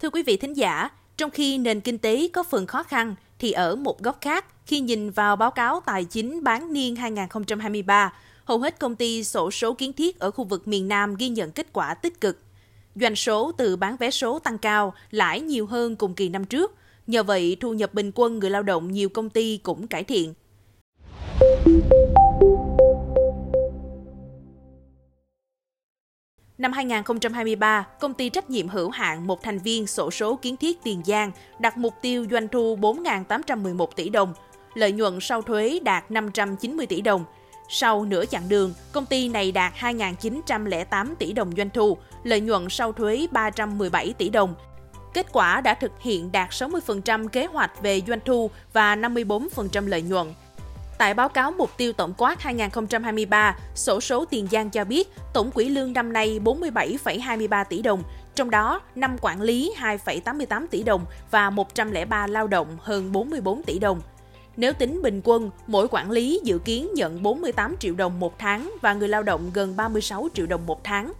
[0.00, 3.52] Thưa quý vị thính giả, trong khi nền kinh tế có phần khó khăn, thì
[3.52, 8.12] ở một góc khác, khi nhìn vào báo cáo tài chính bán niên 2023,
[8.44, 11.50] hầu hết công ty sổ số kiến thiết ở khu vực miền Nam ghi nhận
[11.50, 12.42] kết quả tích cực.
[12.94, 16.74] Doanh số từ bán vé số tăng cao, lãi nhiều hơn cùng kỳ năm trước.
[17.06, 20.34] Nhờ vậy, thu nhập bình quân người lao động nhiều công ty cũng cải thiện.
[26.58, 30.82] Năm 2023, công ty trách nhiệm hữu hạn một thành viên sổ số kiến thiết
[30.82, 34.34] Tiền Giang đặt mục tiêu doanh thu 4.811 tỷ đồng,
[34.74, 37.24] lợi nhuận sau thuế đạt 590 tỷ đồng.
[37.68, 42.66] Sau nửa chặng đường, công ty này đạt 2.908 tỷ đồng doanh thu, lợi nhuận
[42.70, 44.54] sau thuế 317 tỷ đồng.
[45.14, 50.02] Kết quả đã thực hiện đạt 60% kế hoạch về doanh thu và 54% lợi
[50.02, 50.26] nhuận.
[50.98, 55.50] Tại báo cáo mục tiêu tổng quát 2023, sổ số Tiền Giang cho biết tổng
[55.50, 58.02] quỹ lương năm nay 47,23 tỷ đồng,
[58.34, 63.78] trong đó năm quản lý 2,88 tỷ đồng và 103 lao động hơn 44 tỷ
[63.78, 64.00] đồng.
[64.56, 68.74] Nếu tính bình quân, mỗi quản lý dự kiến nhận 48 triệu đồng một tháng
[68.82, 71.12] và người lao động gần 36 triệu đồng một tháng.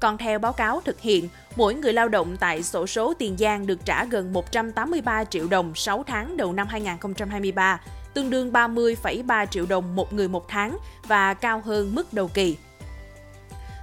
[0.00, 3.66] Còn theo báo cáo thực hiện, mỗi người lao động tại sổ số Tiền Giang
[3.66, 7.80] được trả gần 183 triệu đồng 6 tháng đầu năm 2023,
[8.14, 12.56] tương đương 30,3 triệu đồng một người một tháng và cao hơn mức đầu kỳ.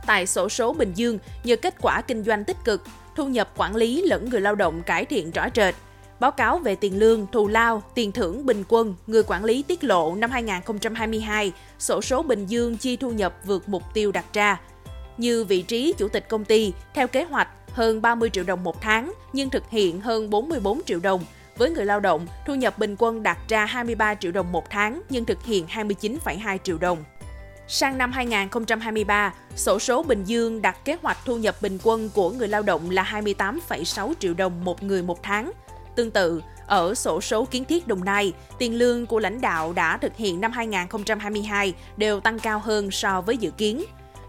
[0.06, 2.84] Tại sổ số Bình Dương, nhờ kết quả kinh doanh tích cực,
[3.16, 5.76] thu nhập quản lý lẫn người lao động cải thiện rõ rệt.
[6.20, 9.84] Báo cáo về tiền lương, thù lao, tiền thưởng bình quân, người quản lý tiết
[9.84, 14.60] lộ năm 2022, sổ số Bình Dương chi thu nhập vượt mục tiêu đặt ra.
[15.18, 18.82] Như vị trí chủ tịch công ty, theo kế hoạch hơn 30 triệu đồng một
[18.82, 21.26] tháng, nhưng thực hiện hơn 44 triệu đồng–
[21.58, 25.02] với người lao động, thu nhập bình quân đạt ra 23 triệu đồng một tháng
[25.10, 27.04] nhưng thực hiện 29,2 triệu đồng.
[27.68, 32.30] Sang năm 2023, sổ số Bình Dương đặt kế hoạch thu nhập bình quân của
[32.30, 35.52] người lao động là 28,6 triệu đồng một người một tháng.
[35.96, 39.98] Tương tự, ở sổ số kiến thiết Đồng Nai, tiền lương của lãnh đạo đã
[39.98, 43.84] thực hiện năm 2022 đều tăng cao hơn so với dự kiến.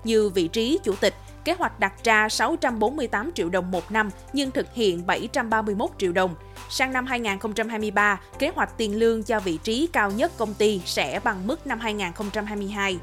[0.04, 1.14] Như vị trí chủ tịch,
[1.48, 6.34] kế hoạch đặt ra 648 triệu đồng một năm nhưng thực hiện 731 triệu đồng.
[6.70, 11.20] Sang năm 2023, kế hoạch tiền lương cho vị trí cao nhất công ty sẽ
[11.24, 12.98] bằng mức năm 2022.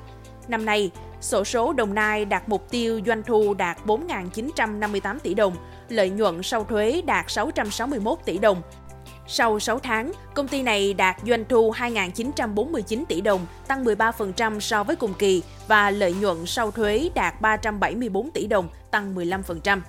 [0.47, 0.91] Năm nay,
[1.21, 5.55] sổ số Đồng Nai đạt mục tiêu doanh thu đạt 4.958 tỷ đồng,
[5.89, 8.61] lợi nhuận sau thuế đạt 661 tỷ đồng,
[9.27, 14.83] sau 6 tháng, công ty này đạt doanh thu 2.949 tỷ đồng, tăng 13% so
[14.83, 19.79] với cùng kỳ và lợi nhuận sau thuế đạt 374 tỷ đồng, tăng 15%.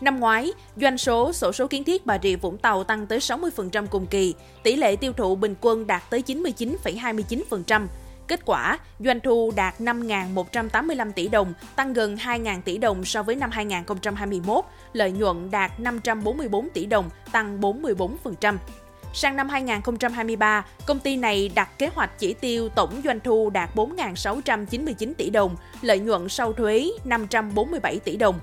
[0.00, 3.86] Năm ngoái, doanh số sổ số kiến thiết Bà Rịa Vũng Tàu tăng tới 60%
[3.86, 7.86] cùng kỳ, tỷ lệ tiêu thụ bình quân đạt tới 99,29%,
[8.28, 13.36] Kết quả, doanh thu đạt 5.185 tỷ đồng, tăng gần 2.000 tỷ đồng so với
[13.36, 18.56] năm 2021, lợi nhuận đạt 544 tỷ đồng, tăng 44%.
[19.14, 23.74] Sang năm 2023, công ty này đặt kế hoạch chỉ tiêu tổng doanh thu đạt
[23.74, 28.38] 4.699 tỷ đồng, lợi nhuận sau thuế 547 tỷ đồng.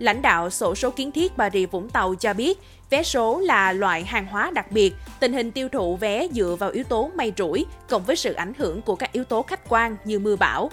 [0.00, 2.58] Lãnh đạo sổ số kiến thiết Bà Rịa Vũng Tàu cho biết,
[2.90, 6.70] vé số là loại hàng hóa đặc biệt, tình hình tiêu thụ vé dựa vào
[6.70, 9.96] yếu tố may rủi cộng với sự ảnh hưởng của các yếu tố khách quan
[10.04, 10.70] như mưa bão.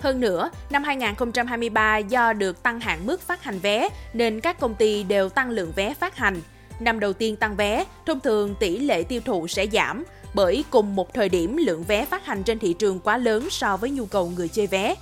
[0.00, 4.74] Hơn nữa, năm 2023 do được tăng hạn mức phát hành vé nên các công
[4.74, 6.40] ty đều tăng lượng vé phát hành.
[6.80, 10.04] Năm đầu tiên tăng vé, thông thường tỷ lệ tiêu thụ sẽ giảm
[10.34, 13.76] bởi cùng một thời điểm lượng vé phát hành trên thị trường quá lớn so
[13.76, 14.94] với nhu cầu người chơi vé.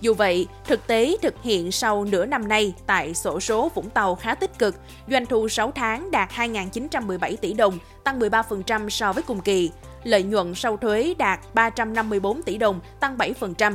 [0.00, 4.14] Dù vậy, thực tế thực hiện sau nửa năm nay tại sổ số Vũng Tàu
[4.14, 4.74] khá tích cực,
[5.08, 9.70] doanh thu 6 tháng đạt 2.917 tỷ đồng, tăng 13% so với cùng kỳ.
[10.04, 13.74] Lợi nhuận sau thuế đạt 354 tỷ đồng, tăng 7%.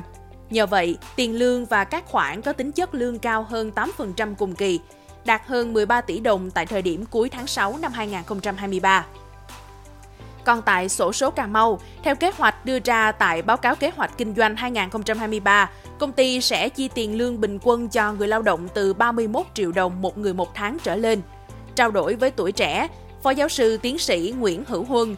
[0.50, 4.56] Nhờ vậy, tiền lương và các khoản có tính chất lương cao hơn 8% cùng
[4.56, 4.80] kỳ,
[5.25, 9.06] đạt hơn 13 tỷ đồng tại thời điểm cuối tháng 6 năm 2023.
[10.46, 13.91] Còn tại sổ số Cà Mau, theo kế hoạch đưa ra tại báo cáo kế
[13.96, 15.69] hoạch kinh doanh 2023,
[16.00, 19.72] công ty sẽ chi tiền lương bình quân cho người lao động từ 31 triệu
[19.72, 21.22] đồng một người một tháng trở lên.
[21.75, 22.87] Trao đổi với tuổi trẻ,
[23.23, 25.16] Phó giáo sư tiến sĩ Nguyễn Hữu Huân,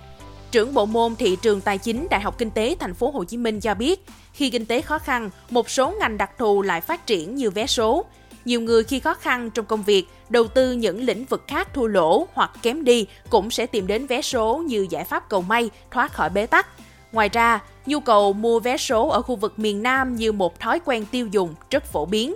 [0.51, 3.37] trưởng bộ môn thị trường tài chính Đại học Kinh tế Thành phố Hồ Chí
[3.37, 7.05] Minh cho biết, khi kinh tế khó khăn, một số ngành đặc thù lại phát
[7.05, 8.05] triển như vé số.
[8.45, 11.87] Nhiều người khi khó khăn trong công việc, đầu tư những lĩnh vực khác thua
[11.87, 15.69] lỗ hoặc kém đi cũng sẽ tìm đến vé số như giải pháp cầu may,
[15.91, 16.67] thoát khỏi bế tắc.
[17.11, 20.79] Ngoài ra, nhu cầu mua vé số ở khu vực miền Nam như một thói
[20.85, 22.35] quen tiêu dùng rất phổ biến.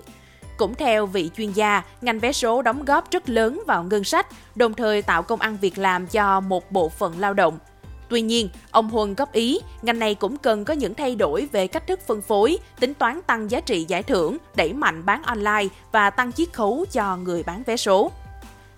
[0.57, 4.27] Cũng theo vị chuyên gia, ngành vé số đóng góp rất lớn vào ngân sách,
[4.56, 7.57] đồng thời tạo công ăn việc làm cho một bộ phận lao động.
[8.09, 11.68] Tuy nhiên, ông Huân góp ý, ngành này cũng cần có những thay đổi về
[11.68, 15.68] cách thức phân phối, tính toán tăng giá trị giải thưởng, đẩy mạnh bán online
[15.91, 18.12] và tăng chiết khấu cho người bán vé số.